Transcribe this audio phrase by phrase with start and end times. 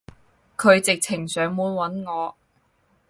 [0.57, 2.35] 佢直情上門搵我